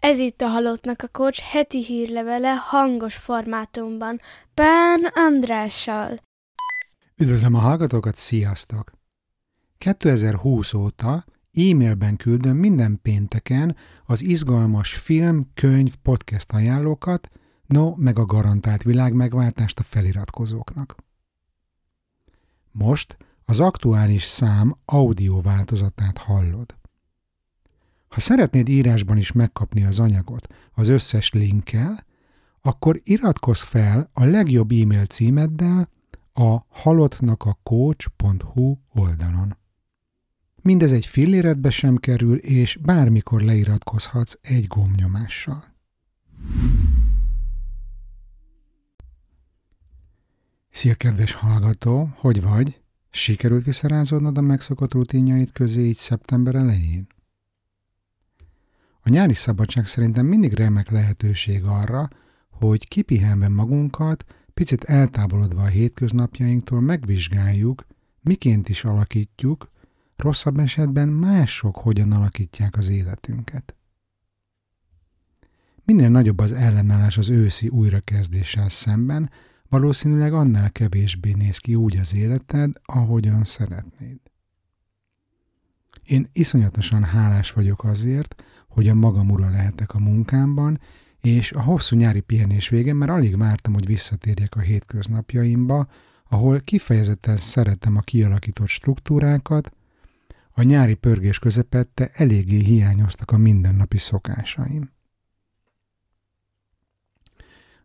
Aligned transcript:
Ez 0.00 0.18
itt 0.18 0.40
a 0.40 0.48
Halottnak 0.48 1.02
a 1.02 1.08
Kocs 1.08 1.40
heti 1.40 1.84
hírlevele 1.84 2.54
hangos 2.54 3.14
formátumban, 3.14 4.20
Pán 4.54 5.00
Andrással. 5.14 6.18
Üdvözlöm 7.16 7.54
a 7.54 7.58
hallgatókat, 7.58 8.16
sziasztok! 8.16 8.92
2020 9.78 10.74
óta 10.74 11.24
e-mailben 11.52 12.16
küldöm 12.16 12.56
minden 12.56 12.98
pénteken 13.02 13.76
az 14.04 14.22
izgalmas 14.22 14.94
film, 14.94 15.50
könyv, 15.54 15.94
podcast 16.02 16.52
ajánlókat, 16.52 17.28
no, 17.66 17.94
meg 17.96 18.18
a 18.18 18.26
garantált 18.26 18.82
világmegváltást 18.82 19.78
a 19.78 19.82
feliratkozóknak. 19.82 20.96
Most 22.70 23.16
az 23.44 23.60
aktuális 23.60 24.24
szám 24.24 24.76
audio 24.84 25.40
változatát 25.40 26.18
hallod. 26.18 26.79
Ha 28.10 28.20
szeretnéd 28.20 28.68
írásban 28.68 29.16
is 29.16 29.32
megkapni 29.32 29.84
az 29.84 29.98
anyagot 29.98 30.54
az 30.72 30.88
összes 30.88 31.32
linkkel, 31.32 32.06
akkor 32.60 33.00
iratkozz 33.04 33.60
fel 33.60 34.10
a 34.12 34.24
legjobb 34.24 34.70
e-mail 34.70 35.04
címeddel 35.04 35.88
a 36.32 36.58
halottnakacoach.hu 36.68 38.76
oldalon. 38.92 39.56
Mindez 40.62 40.92
egy 40.92 41.06
filléretbe 41.06 41.70
sem 41.70 41.96
kerül, 41.96 42.36
és 42.36 42.76
bármikor 42.76 43.40
leiratkozhatsz 43.40 44.38
egy 44.40 44.66
gombnyomással. 44.66 45.64
Szia, 50.70 50.94
kedves 50.94 51.32
hallgató! 51.32 52.10
Hogy 52.16 52.42
vagy? 52.42 52.80
Sikerült 53.10 53.64
visszarázódnod 53.64 54.38
a 54.38 54.40
megszokott 54.40 54.92
rutinjait 54.92 55.52
közé 55.52 55.80
így 55.80 55.96
szeptember 55.96 56.54
elején? 56.54 57.06
A 59.02 59.08
nyári 59.08 59.34
szabadság 59.34 59.86
szerintem 59.86 60.26
mindig 60.26 60.52
remek 60.52 60.90
lehetőség 60.90 61.64
arra, 61.64 62.08
hogy 62.50 62.88
kipihenve 62.88 63.48
magunkat, 63.48 64.24
picit 64.54 64.84
eltávolodva 64.84 65.62
a 65.62 65.66
hétköznapjainktól 65.66 66.80
megvizsgáljuk, 66.80 67.86
miként 68.20 68.68
is 68.68 68.84
alakítjuk, 68.84 69.70
rosszabb 70.16 70.58
esetben 70.58 71.08
mások 71.08 71.76
hogyan 71.76 72.12
alakítják 72.12 72.76
az 72.76 72.88
életünket. 72.88 73.74
Minél 75.84 76.08
nagyobb 76.08 76.38
az 76.38 76.52
ellenállás 76.52 77.18
az 77.18 77.28
őszi 77.28 77.68
újrakezdéssel 77.68 78.68
szemben, 78.68 79.30
valószínűleg 79.68 80.32
annál 80.32 80.70
kevésbé 80.70 81.32
néz 81.32 81.58
ki 81.58 81.74
úgy 81.74 81.96
az 81.96 82.14
életed, 82.14 82.72
ahogyan 82.82 83.44
szeretnéd. 83.44 84.18
Én 86.04 86.28
iszonyatosan 86.32 87.04
hálás 87.04 87.52
vagyok 87.52 87.84
azért, 87.84 88.42
hogy 88.70 88.88
a 88.88 88.94
magam 88.94 89.30
ura 89.30 89.50
lehetek 89.50 89.94
a 89.94 89.98
munkámban, 89.98 90.80
és 91.20 91.52
a 91.52 91.62
hosszú 91.62 91.96
nyári 91.96 92.20
pihenés 92.20 92.68
végén 92.68 92.94
már 92.94 93.10
alig 93.10 93.36
vártam, 93.36 93.72
hogy 93.72 93.86
visszatérjek 93.86 94.56
a 94.56 94.60
hétköznapjaimba, 94.60 95.88
ahol 96.28 96.60
kifejezetten 96.60 97.36
szeretem 97.36 97.96
a 97.96 98.00
kialakított 98.00 98.68
struktúrákat, 98.68 99.72
a 100.50 100.62
nyári 100.62 100.94
pörgés 100.94 101.38
közepette 101.38 102.10
eléggé 102.14 102.58
hiányoztak 102.58 103.30
a 103.30 103.36
mindennapi 103.36 103.98
szokásaim. 103.98 104.90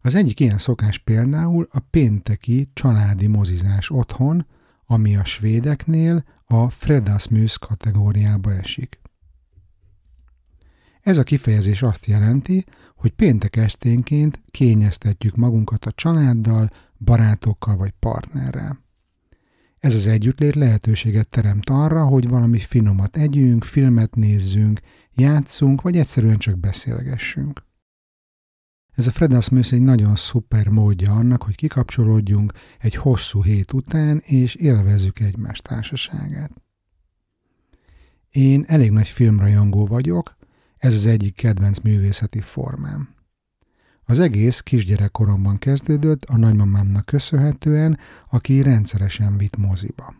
Az 0.01 0.15
egyik 0.15 0.39
ilyen 0.39 0.57
szokás 0.57 0.97
például 0.97 1.67
a 1.71 1.79
pénteki 1.79 2.69
családi 2.73 3.27
mozizás 3.27 3.89
otthon, 3.89 4.45
ami 4.85 5.15
a 5.15 5.23
svédeknél 5.23 6.23
a 6.45 6.69
Fredasmus 6.69 7.57
kategóriába 7.57 8.53
esik. 8.53 8.99
Ez 11.05 11.17
a 11.17 11.23
kifejezés 11.23 11.81
azt 11.81 12.05
jelenti, 12.05 12.65
hogy 12.95 13.11
péntek 13.11 13.55
esténként 13.55 14.41
kényeztetjük 14.51 15.35
magunkat 15.35 15.85
a 15.85 15.91
családdal, 15.91 16.69
barátokkal 16.97 17.75
vagy 17.75 17.91
partnerrel. 17.99 18.83
Ez 19.79 19.95
az 19.95 20.07
együttlét 20.07 20.55
lehetőséget 20.55 21.29
teremt 21.29 21.69
arra, 21.69 22.05
hogy 22.05 22.27
valami 22.27 22.59
finomat 22.59 23.17
együnk, 23.17 23.63
filmet 23.63 24.15
nézzünk, 24.15 24.79
játszunk, 25.13 25.81
vagy 25.81 25.97
egyszerűen 25.97 26.37
csak 26.37 26.57
beszélgessünk. 26.57 27.63
Ez 28.91 29.07
a 29.07 29.11
Fredasmus 29.11 29.71
egy 29.71 29.81
nagyon 29.81 30.15
szuper 30.15 30.67
módja 30.67 31.11
annak, 31.11 31.43
hogy 31.43 31.55
kikapcsolódjunk 31.55 32.53
egy 32.79 32.95
hosszú 32.95 33.43
hét 33.43 33.73
után, 33.73 34.17
és 34.17 34.55
élvezzük 34.55 35.19
egymás 35.19 35.59
társaságát. 35.59 36.51
Én 38.29 38.63
elég 38.67 38.91
nagy 38.91 39.07
filmrajongó 39.07 39.85
vagyok, 39.85 40.35
ez 40.85 40.93
az 40.93 41.05
egyik 41.05 41.35
kedvenc 41.35 41.79
művészeti 41.79 42.41
formám. 42.41 43.09
Az 44.03 44.19
egész 44.19 44.59
kisgyerekkoromban 44.59 45.57
kezdődött 45.57 46.23
a 46.23 46.37
nagymamámnak 46.37 47.05
köszönhetően, 47.05 47.99
aki 48.29 48.61
rendszeresen 48.61 49.37
vitt 49.37 49.57
moziba. 49.57 50.15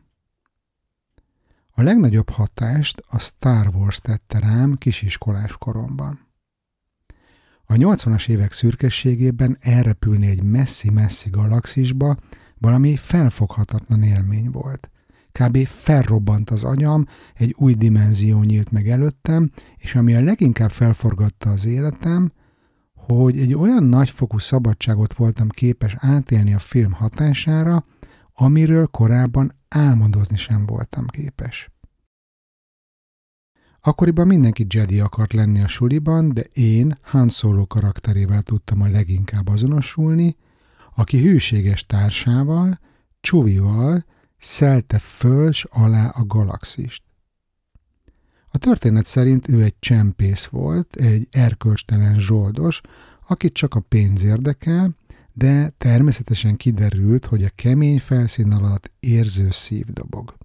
A 1.70 1.82
legnagyobb 1.82 2.30
hatást 2.30 3.04
a 3.08 3.20
Star 3.20 3.68
Wars 3.68 4.00
tette 4.00 4.40
rám 4.40 4.78
kisiskolás 4.78 5.58
koromban. 5.58 6.28
A 7.66 7.74
80-as 7.74 8.30
évek 8.30 8.52
szürkességében 8.52 9.58
elrepülni 9.60 10.28
egy 10.28 10.44
messzi-messzi 10.44 11.30
galaxisba 11.30 12.18
valami 12.58 12.96
felfoghatatlan 12.96 14.04
élmény 14.04 14.50
volt. 14.52 14.90
Kb. 15.40 15.66
felrobbant 15.66 16.50
az 16.50 16.64
agyam, 16.64 17.08
egy 17.34 17.56
új 17.58 17.74
dimenzió 17.74 18.44
nyílt 18.44 18.72
meg 18.72 18.90
előttem, 18.90 19.52
és 19.78 19.96
ami 19.96 20.16
a 20.16 20.22
leginkább 20.22 20.72
felforgatta 20.72 21.50
az 21.50 21.66
életem, 21.66 22.32
hogy 22.94 23.40
egy 23.40 23.54
olyan 23.54 23.84
nagyfokú 23.84 24.38
szabadságot 24.38 25.14
voltam 25.14 25.50
képes 25.50 25.96
átélni 26.00 26.54
a 26.54 26.60
film 26.60 26.92
hatására, 26.92 27.86
amiről 28.34 28.88
korábban 28.88 29.56
álmodozni 29.68 30.38
sem 30.38 30.66
voltam 30.66 31.06
képes. 31.08 31.70
Akkoriban 33.82 34.28
mindenki 34.28 34.66
Jedi 34.70 35.00
akart 35.00 35.34
lenni 35.34 35.62
a 35.62 35.68
suliban, 35.68 36.34
de 36.34 36.42
én 36.54 36.98
Han 37.02 37.30
Solo 37.30 37.68
karakterével 37.68 38.42
tudtam 38.42 38.82
a 38.82 38.88
leginkább 38.88 39.48
azonosulni, 39.48 40.36
aki 40.96 41.22
hűséges 41.22 41.86
társával, 41.86 42.80
Csuvival 43.22 44.06
szelte 44.46 45.00
föl 45.00 45.52
s 45.52 45.68
alá 45.70 46.08
a 46.08 46.26
galaxist. 46.26 47.04
A 48.48 48.58
történet 48.58 49.06
szerint 49.06 49.50
ő 49.50 49.64
egy 49.64 49.76
csempész 49.80 50.46
volt, 50.46 50.96
egy 50.96 51.28
erkölcstelen 51.32 52.20
zsoldos, 52.20 52.82
akit 53.28 53.54
csak 53.54 53.76
a 53.76 53.80
pénz 53.80 54.24
érdekel, 54.24 54.96
de 55.34 55.70
természetesen 55.78 56.56
kiderült, 56.56 57.26
hogy 57.26 57.44
a 57.44 57.50
kemény 57.56 58.00
felszín 58.00 58.52
alatt 58.52 58.92
érző 59.00 59.52
szív 59.52 59.86
dobog. 59.86 60.36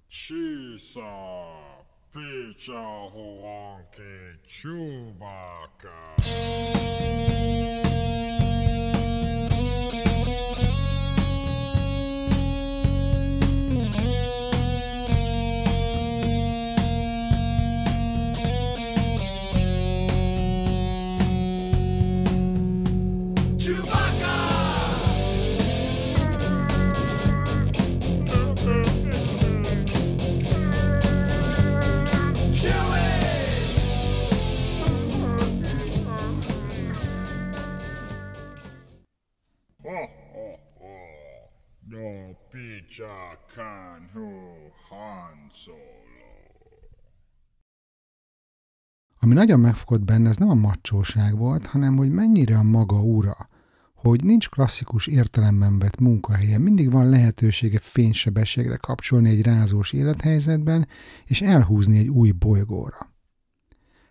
Ami 49.19 49.33
nagyon 49.33 49.59
megfogott 49.59 50.01
benne, 50.01 50.29
ez 50.29 50.37
nem 50.37 50.49
a 50.49 50.53
macsóság 50.53 51.37
volt, 51.37 51.65
hanem 51.65 51.97
hogy 51.97 52.09
mennyire 52.09 52.57
a 52.57 52.63
maga 52.63 53.01
ura, 53.01 53.49
hogy 53.95 54.23
nincs 54.23 54.49
klasszikus 54.49 55.07
értelemben 55.07 55.79
vett 55.79 55.99
munkahelye, 55.99 56.57
mindig 56.57 56.91
van 56.91 57.09
lehetősége 57.09 57.79
fénysebességre 57.79 58.75
kapcsolni 58.75 59.29
egy 59.29 59.41
rázós 59.41 59.93
élethelyzetben, 59.93 60.87
és 61.25 61.41
elhúzni 61.41 61.97
egy 61.97 62.07
új 62.07 62.31
bolygóra. 62.31 63.11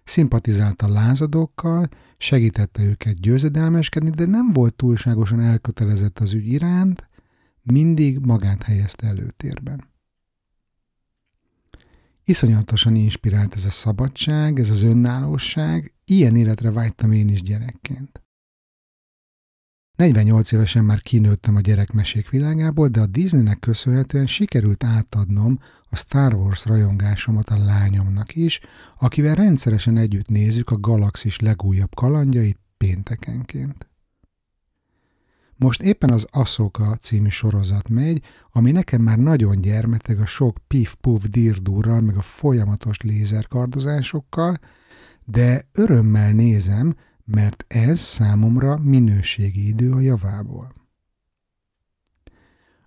Szimpatizált 0.05 0.83
a 0.83 0.89
lázadókkal, 0.89 1.89
segítette 2.17 2.83
őket 2.83 3.21
győzedelmeskedni, 3.21 4.11
de 4.11 4.27
nem 4.27 4.53
volt 4.53 4.75
túlságosan 4.75 5.41
elkötelezett 5.41 6.19
az 6.19 6.33
ügy 6.33 6.49
iránt, 6.49 7.09
mindig 7.63 8.19
magát 8.19 8.63
helyezte 8.63 9.07
előtérben. 9.07 9.89
Iszonyatosan 12.25 12.95
inspirált 12.95 13.55
ez 13.55 13.65
a 13.65 13.71
szabadság, 13.71 14.59
ez 14.59 14.71
az 14.71 14.83
önállóság, 14.83 15.95
ilyen 16.05 16.37
életre 16.37 16.71
vágytam 16.71 17.13
én 17.13 17.29
is 17.29 17.43
gyerekként. 17.43 18.23
48 19.97 20.53
évesen 20.53 20.85
már 20.85 21.01
kinőttem 21.01 21.57
a 21.57 21.61
gyerekmesék 21.61 22.31
világából, 22.31 22.89
de 22.89 23.01
a 23.01 23.07
Disneynek 23.07 23.59
köszönhetően 23.59 24.27
sikerült 24.27 24.85
átadnom 24.85 25.59
a 25.91 25.97
Star 25.97 26.35
Wars 26.35 26.65
rajongásomat 26.65 27.49
a 27.49 27.59
lányomnak 27.59 28.37
is, 28.37 28.61
akivel 28.99 29.35
rendszeresen 29.35 29.97
együtt 29.97 30.29
nézzük 30.29 30.71
a 30.71 30.81
galaxis 30.81 31.39
legújabb 31.39 31.95
kalandjait 31.95 32.59
péntekenként. 32.77 33.90
Most 35.61 35.83
éppen 35.83 36.11
az 36.11 36.27
Asoka 36.31 36.97
című 36.97 37.29
sorozat 37.29 37.89
megy, 37.89 38.23
ami 38.53 38.71
nekem 38.71 39.03
már 39.03 39.19
nagyon 39.19 39.61
gyermeteg 39.61 40.21
a 40.21 40.27
sok 40.27 40.57
pif-puf 40.67 41.29
dirdúrral, 41.29 42.01
meg 42.01 42.17
a 42.17 42.21
folyamatos 42.21 43.01
lézerkardozásokkal, 43.01 44.59
de 45.25 45.69
örömmel 45.73 46.33
nézem, 46.33 46.97
mert 47.25 47.65
ez 47.69 48.01
számomra 48.01 48.79
minőségi 48.79 49.67
idő 49.67 49.91
a 49.91 50.01
javából. 50.01 50.73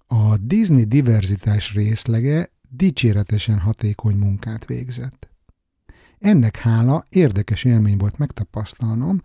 A 0.08 0.38
Disney 0.38 0.84
diverzitás 0.84 1.74
részlege 1.74 2.52
dicséretesen 2.70 3.60
hatékony 3.60 4.16
munkát 4.16 4.66
végzett. 4.66 5.30
Ennek 6.20 6.58
hála 6.58 7.06
érdekes 7.10 7.64
élmény 7.64 7.98
volt 7.98 8.18
megtapasztalnom, 8.18 9.22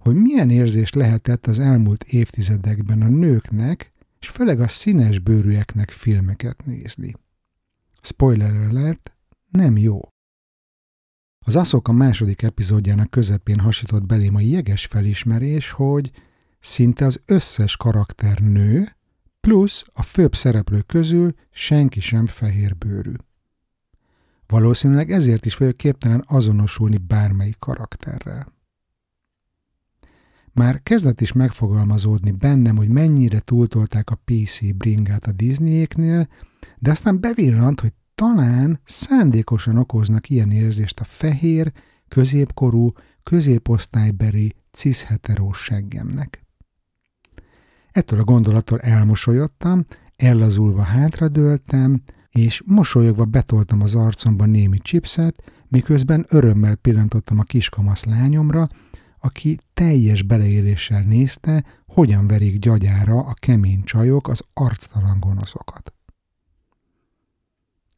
hogy 0.00 0.14
milyen 0.14 0.50
érzés 0.50 0.92
lehetett 0.92 1.46
az 1.46 1.58
elmúlt 1.58 2.04
évtizedekben 2.04 3.02
a 3.02 3.08
nőknek, 3.08 3.92
és 4.20 4.28
főleg 4.28 4.60
a 4.60 4.68
színes 4.68 5.18
bőrűeknek 5.18 5.90
filmeket 5.90 6.66
nézni. 6.66 7.14
Spoiler 8.02 8.54
alert, 8.54 9.12
nem 9.50 9.76
jó. 9.76 10.00
Az 11.46 11.56
aszok 11.56 11.88
a 11.88 11.92
második 11.92 12.42
epizódjának 12.42 13.10
közepén 13.10 13.58
hasított 13.58 14.06
belém 14.06 14.34
a 14.34 14.40
jeges 14.40 14.86
felismerés, 14.86 15.70
hogy 15.70 16.10
szinte 16.60 17.04
az 17.04 17.22
összes 17.26 17.76
karakter 17.76 18.38
nő, 18.38 18.96
plusz 19.40 19.84
a 19.92 20.02
főbb 20.02 20.34
szereplők 20.34 20.86
közül 20.86 21.34
senki 21.50 22.00
sem 22.00 22.26
fehérbőrű. 22.26 23.12
Valószínűleg 24.46 25.10
ezért 25.10 25.46
is 25.46 25.56
vagyok 25.56 25.76
képtelen 25.76 26.24
azonosulni 26.26 26.96
bármelyik 26.96 27.58
karakterrel. 27.58 28.59
Már 30.52 30.82
kezdett 30.82 31.20
is 31.20 31.32
megfogalmazódni 31.32 32.30
bennem, 32.30 32.76
hogy 32.76 32.88
mennyire 32.88 33.38
túltolták 33.38 34.10
a 34.10 34.20
PC 34.24 34.74
bringát 34.74 35.26
a 35.26 35.32
Disneyéknél, 35.32 36.28
de 36.78 36.90
aztán 36.90 37.20
bevillant, 37.20 37.80
hogy 37.80 37.92
talán 38.14 38.80
szándékosan 38.84 39.76
okoznak 39.76 40.28
ilyen 40.30 40.50
érzést 40.50 41.00
a 41.00 41.04
fehér, 41.04 41.72
középkorú, 42.08 42.92
középosztálybeli 43.22 44.54
cisheterós 44.70 45.58
seggemnek. 45.58 46.44
Ettől 47.92 48.20
a 48.20 48.24
gondolattól 48.24 48.80
elmosolyodtam, 48.80 49.84
ellazulva 50.16 50.82
hátradőltem, 50.82 52.02
és 52.30 52.62
mosolyogva 52.66 53.24
betoltam 53.24 53.80
az 53.82 53.94
arcomba 53.94 54.44
némi 54.44 54.78
chipset, 54.78 55.42
miközben 55.68 56.26
örömmel 56.28 56.74
pillantottam 56.74 57.38
a 57.38 57.42
kiskamasz 57.42 58.04
lányomra, 58.04 58.68
aki 59.20 59.58
teljes 59.74 60.22
beleéléssel 60.22 61.02
nézte, 61.02 61.64
hogyan 61.86 62.26
verik 62.26 62.58
gyagyára 62.58 63.18
a 63.18 63.34
kemény 63.34 63.82
csajok 63.82 64.28
az 64.28 64.44
arctalan 64.52 65.20
gonoszokat. 65.20 65.92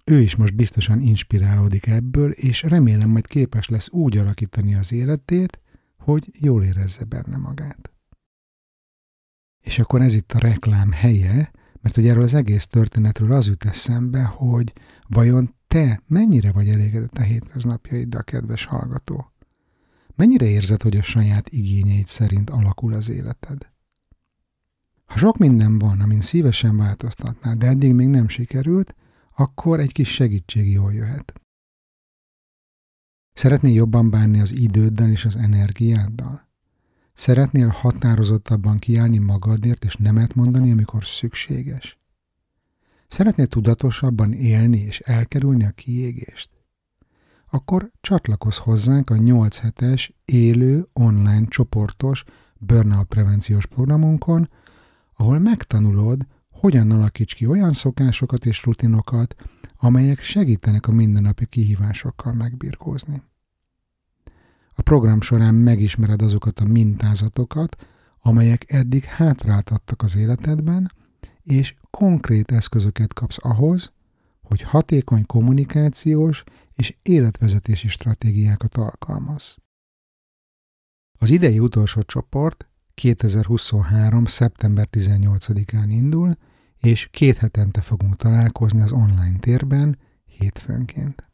Ő 0.05 0.21
is 0.21 0.37
most 0.37 0.55
biztosan 0.55 1.01
inspirálódik 1.01 1.87
ebből, 1.87 2.31
és 2.31 2.63
remélem 2.63 3.11
majd 3.11 3.27
képes 3.27 3.69
lesz 3.69 3.91
úgy 3.91 4.17
alakítani 4.17 4.75
az 4.75 4.93
életét, 4.93 5.61
hogy 5.99 6.31
jól 6.39 6.65
érezze 6.65 7.05
benne 7.05 7.37
magát. 7.37 7.93
És 9.61 9.79
akkor 9.79 10.01
ez 10.03 10.15
itt 10.15 10.33
a 10.33 10.39
reklám 10.39 10.93
helye, 10.93 11.51
mert 11.81 11.95
hogy 11.95 12.09
erről 12.09 12.23
az 12.23 12.35
egész 12.35 12.67
történetről 12.67 13.33
az 13.33 13.47
jut 13.47 13.65
eszembe, 13.65 14.23
hogy 14.23 14.73
vajon 15.09 15.55
te 15.67 16.03
mennyire 16.07 16.53
vagy 16.53 16.69
elégedett 16.69 17.19
a 17.19 17.23
hétköznapjaiddal, 17.23 18.25
kedves 18.25 18.65
hallgató? 18.65 19.31
Mennyire 20.14 20.47
érzed, 20.47 20.82
hogy 20.82 20.97
a 20.97 21.03
saját 21.03 21.49
igényeid 21.49 22.06
szerint 22.06 22.50
alakul 22.50 22.93
az 22.93 23.09
életed? 23.09 23.70
Ha 25.05 25.19
sok 25.19 25.38
minden 25.38 25.79
van, 25.79 26.00
amin 26.00 26.20
szívesen 26.20 26.76
változtatnál, 26.76 27.56
de 27.56 27.67
eddig 27.67 27.93
még 27.93 28.09
nem 28.09 28.29
sikerült, 28.29 28.94
akkor 29.37 29.81
egy 29.81 29.93
kis 29.93 30.09
segítség 30.09 30.70
jól 30.70 30.93
jöhet. 30.93 31.32
Szeretnél 33.32 33.75
jobban 33.75 34.11
bánni 34.11 34.41
az 34.41 34.53
időddel 34.53 35.11
és 35.11 35.25
az 35.25 35.37
energiáddal? 35.37 36.49
Szeretnél 37.14 37.69
határozottabban 37.69 38.79
kiállni 38.79 39.19
magadért 39.19 39.85
és 39.85 39.97
nemet 39.97 40.35
mondani, 40.35 40.70
amikor 40.70 41.05
szükséges? 41.05 41.99
Szeretnél 43.09 43.47
tudatosabban 43.47 44.32
élni 44.32 44.79
és 44.79 45.00
elkerülni 45.00 45.64
a 45.64 45.70
kiégést? 45.70 46.50
Akkor 47.54 47.90
csatlakozz 48.00 48.56
hozzánk 48.56 49.10
a 49.10 49.16
8 49.16 49.58
hetes 49.58 50.12
élő 50.25 50.88
online 50.93 51.46
csoportos 51.49 52.25
burnout 52.58 53.06
prevenciós 53.06 53.66
programunkon, 53.66 54.49
ahol 55.16 55.38
megtanulod, 55.38 56.26
hogyan 56.50 56.90
alakíts 56.90 57.34
ki 57.34 57.46
olyan 57.46 57.72
szokásokat 57.72 58.46
és 58.46 58.64
rutinokat, 58.64 59.34
amelyek 59.76 60.20
segítenek 60.20 60.87
a 60.87 60.93
mindennapi 60.93 61.46
kihívásokkal 61.46 62.32
megbirkózni. 62.32 63.22
A 64.75 64.82
program 64.82 65.20
során 65.20 65.54
megismered 65.54 66.22
azokat 66.22 66.60
a 66.60 66.66
mintázatokat, 66.66 67.76
amelyek 68.19 68.72
eddig 68.72 69.04
hátráltattak 69.04 70.02
az 70.02 70.16
életedben, 70.16 70.93
és 71.43 71.75
konkrét 71.90 72.52
eszközöket 72.52 73.12
kapsz 73.12 73.38
ahhoz, 73.40 73.93
hogy 74.43 74.62
hatékony 74.62 75.26
kommunikációs 75.26 76.44
és 76.75 76.97
életvezetési 77.03 77.89
stratégiákat 77.89 78.77
alkalmaz. 78.77 79.57
Az 81.19 81.31
idei 81.31 81.59
utolsó 81.59 82.03
csoport 82.03 82.69
2023. 82.95 84.25
szeptember 84.25 84.89
18-án 84.93 85.87
indul, 85.89 86.37
és 86.79 87.09
két 87.11 87.37
hetente 87.37 87.81
fogunk 87.81 88.17
találkozni 88.17 88.81
az 88.81 88.93
online 88.93 89.39
térben 89.39 89.99
hétfőnként. 90.25 91.31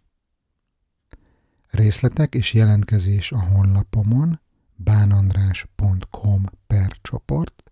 Részletek 1.70 2.34
és 2.34 2.52
jelentkezés 2.52 3.32
a 3.32 3.40
honlapomon 3.40 4.40
bánandrás.com 4.76 6.44
per 6.66 6.92
csoport, 7.00 7.62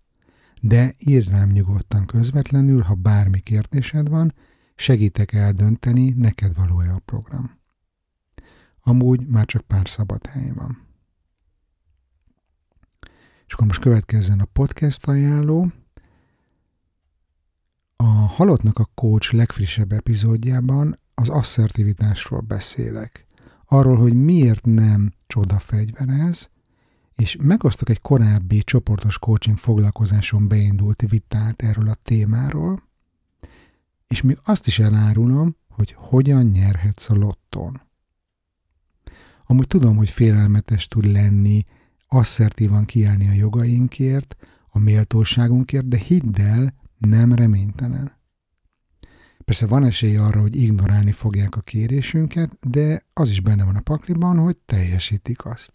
de 0.61 0.95
írj 0.97 1.29
rám 1.29 1.49
nyugodtan 1.49 2.05
közvetlenül, 2.05 2.81
ha 2.81 2.93
bármi 2.93 3.39
kérdésed 3.39 4.09
van, 4.09 4.33
segítek 4.77 5.33
eldönteni, 5.33 6.09
neked 6.09 6.55
való-e 6.55 6.93
a 6.93 6.99
program. 6.99 7.59
Amúgy 8.81 9.27
már 9.27 9.45
csak 9.45 9.61
pár 9.61 9.89
szabad 9.89 10.25
hely 10.25 10.51
van. 10.51 10.85
És 13.47 13.53
akkor 13.53 13.67
most 13.67 13.81
következzen 13.81 14.39
a 14.39 14.45
podcast 14.45 15.07
ajánló. 15.07 15.71
A 17.95 18.03
Halottnak 18.03 18.79
a 18.79 18.89
Coach 18.93 19.33
legfrissebb 19.33 19.91
epizódjában 19.91 20.99
az 21.13 21.29
asszertivitásról 21.29 22.39
beszélek. 22.39 23.25
Arról, 23.65 23.97
hogy 23.97 24.13
miért 24.13 24.65
nem 24.65 25.13
csodafegyver 25.27 26.09
ez, 26.09 26.49
és 27.15 27.37
megosztok 27.41 27.89
egy 27.89 28.01
korábbi 28.01 28.63
csoportos 28.63 29.19
coaching 29.19 29.57
foglalkozáson 29.57 30.47
beindult 30.47 31.01
vitát 31.09 31.61
erről 31.61 31.89
a 31.89 31.93
témáról, 31.93 32.86
és 34.07 34.21
még 34.21 34.39
azt 34.43 34.67
is 34.67 34.79
elárulom, 34.79 35.55
hogy 35.69 35.95
hogyan 35.97 36.45
nyerhetsz 36.45 37.09
a 37.09 37.15
lotton. 37.15 37.81
Amúgy 39.45 39.67
tudom, 39.67 39.95
hogy 39.95 40.09
félelmetes 40.09 40.87
tud 40.87 41.05
lenni, 41.05 41.63
asszertívan 42.07 42.85
kiállni 42.85 43.27
a 43.27 43.33
jogainkért, 43.33 44.35
a 44.69 44.79
méltóságunkért, 44.79 45.87
de 45.87 45.97
hidd 45.97 46.41
el, 46.41 46.73
nem 46.97 47.33
reménytelen. 47.33 48.15
Persze 49.45 49.67
van 49.67 49.83
esély 49.83 50.17
arra, 50.17 50.41
hogy 50.41 50.55
ignorálni 50.55 51.11
fogják 51.11 51.55
a 51.55 51.61
kérésünket, 51.61 52.57
de 52.61 53.05
az 53.13 53.29
is 53.29 53.41
benne 53.41 53.63
van 53.63 53.75
a 53.75 53.81
pakliban, 53.81 54.37
hogy 54.37 54.57
teljesítik 54.57 55.45
azt. 55.45 55.73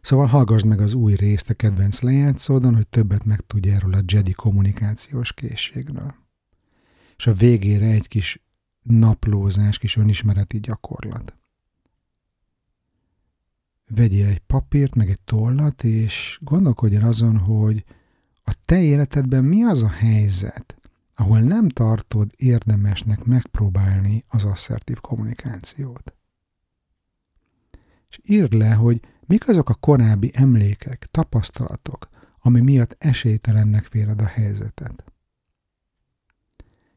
Szóval 0.00 0.26
hallgassd 0.26 0.66
meg 0.66 0.80
az 0.80 0.94
új 0.94 1.14
részt 1.14 1.50
a 1.50 1.54
kedvenc 1.54 2.00
lejátszódon, 2.00 2.74
hogy 2.74 2.88
többet 2.88 3.24
megtudj 3.24 3.70
erről 3.70 3.94
a 3.94 4.02
Jedi 4.06 4.32
kommunikációs 4.32 5.32
készségről. 5.32 6.14
És 7.16 7.26
a 7.26 7.32
végére 7.32 7.86
egy 7.86 8.08
kis 8.08 8.42
naplózás, 8.82 9.78
kis 9.78 9.96
önismereti 9.96 10.60
gyakorlat. 10.60 11.34
Vegyél 13.94 14.26
egy 14.26 14.38
papírt, 14.38 14.94
meg 14.94 15.10
egy 15.10 15.20
tollat, 15.20 15.84
és 15.84 16.38
gondolkodj 16.42 16.96
el 16.96 17.08
azon, 17.08 17.38
hogy 17.38 17.84
a 18.44 18.54
te 18.64 18.82
életedben 18.82 19.44
mi 19.44 19.62
az 19.62 19.82
a 19.82 19.88
helyzet, 19.88 20.80
ahol 21.14 21.40
nem 21.40 21.68
tartod 21.68 22.32
érdemesnek 22.36 23.24
megpróbálni 23.24 24.24
az 24.28 24.44
asszertív 24.44 25.00
kommunikációt. 25.00 26.14
és 28.08 28.18
írd 28.24 28.52
le, 28.52 28.72
hogy 28.72 29.00
mik 29.30 29.48
azok 29.48 29.68
a 29.68 29.74
korábbi 29.74 30.30
emlékek, 30.34 31.08
tapasztalatok, 31.10 32.08
ami 32.38 32.60
miatt 32.60 32.96
esélytelennek 32.98 33.88
véled 33.88 34.20
a 34.20 34.26
helyzetet. 34.26 35.04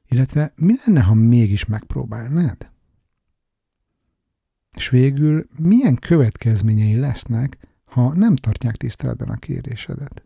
Illetve 0.08 0.54
mi 0.56 0.74
lenne, 0.86 1.02
ha 1.02 1.14
mégis 1.14 1.66
megpróbálnád? 1.66 2.72
És 4.76 4.90
végül 4.90 5.48
milyen 5.60 5.96
következményei 5.96 6.96
lesznek, 6.96 7.58
ha 7.86 8.14
nem 8.14 8.36
tartják 8.36 8.76
tiszteletben 8.76 9.30
a 9.30 9.36
kérésedet? 9.36 10.24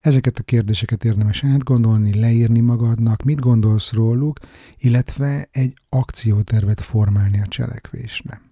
Ezeket 0.00 0.38
a 0.38 0.42
kérdéseket 0.42 1.04
érdemes 1.04 1.44
átgondolni, 1.44 2.20
leírni 2.20 2.60
magadnak, 2.60 3.22
mit 3.22 3.40
gondolsz 3.40 3.92
róluk, 3.92 4.38
illetve 4.78 5.48
egy 5.50 5.74
akciótervet 5.88 6.80
formálni 6.80 7.40
a 7.40 7.46
cselekvésre. 7.46 8.43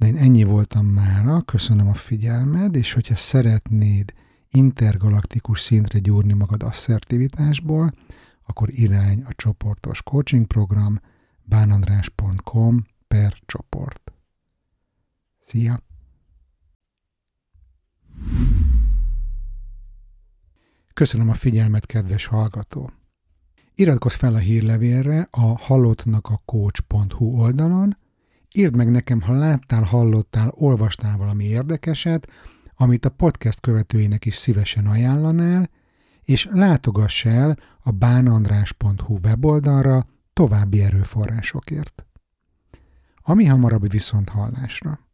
De 0.00 0.06
én 0.06 0.16
ennyi 0.16 0.44
voltam 0.44 0.86
mára, 0.86 1.42
köszönöm 1.42 1.88
a 1.88 1.94
figyelmed, 1.94 2.74
és 2.74 2.92
hogyha 2.92 3.16
szeretnéd 3.16 4.12
intergalaktikus 4.48 5.60
szintre 5.60 5.98
gyúrni 5.98 6.32
magad 6.32 6.62
asszertivitásból, 6.62 7.92
akkor 8.42 8.68
irány 8.72 9.22
a 9.22 9.32
csoportos 9.34 10.02
coaching 10.02 10.46
program 10.46 11.00
bánandrás.com 11.42 12.84
per 13.08 13.34
csoport. 13.46 14.12
Szia! 15.46 15.82
Köszönöm 20.94 21.28
a 21.28 21.34
figyelmet, 21.34 21.86
kedves 21.86 22.26
hallgató! 22.26 22.90
Iratkozz 23.74 24.14
fel 24.14 24.34
a 24.34 24.38
hírlevélre 24.38 25.28
a 25.30 25.58
hallottnak 25.58 26.28
a 26.28 26.42
coach.hu 26.44 27.40
oldalon, 27.40 27.96
írd 28.54 28.76
meg 28.76 28.90
nekem, 28.90 29.20
ha 29.20 29.32
láttál, 29.32 29.82
hallottál, 29.82 30.52
olvastál 30.54 31.16
valami 31.16 31.44
érdekeset, 31.44 32.28
amit 32.74 33.04
a 33.04 33.10
podcast 33.10 33.60
követőinek 33.60 34.24
is 34.24 34.34
szívesen 34.34 34.86
ajánlanál, 34.86 35.70
és 36.22 36.48
látogass 36.50 37.24
el 37.24 37.58
a 37.82 37.90
bánandrás.hu 37.90 39.18
weboldalra 39.22 40.06
további 40.32 40.82
erőforrásokért. 40.82 42.04
Ami 43.16 43.44
hamarabb 43.44 43.90
viszont 43.90 44.28
hallásra. 44.28 45.09